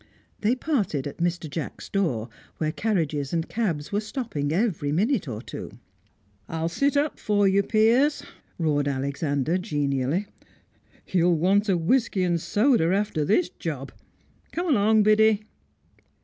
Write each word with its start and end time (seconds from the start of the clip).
They 0.39 0.55
parted 0.55 1.05
at 1.05 1.19
Mr. 1.19 1.47
Jacks' 1.47 1.87
door, 1.87 2.27
where 2.57 2.71
carriages 2.71 3.33
and 3.33 3.47
cabs 3.47 3.91
were 3.91 3.99
stopping 3.99 4.51
every 4.51 4.91
minute 4.91 5.27
or 5.27 5.43
two. 5.43 5.77
"I'll 6.49 6.69
sit 6.69 6.97
up 6.97 7.19
for 7.19 7.47
you, 7.47 7.61
Piers," 7.61 8.23
roared 8.57 8.87
Alexander 8.87 9.59
genially. 9.59 10.25
"You'll 11.05 11.37
want 11.37 11.69
a 11.69 11.77
whisky 11.77 12.23
and 12.23 12.41
soda 12.41 12.85
after 12.85 13.23
this 13.23 13.49
job. 13.49 13.91
Come 14.51 14.67
along, 14.69 15.03
Biddy!" 15.03 15.43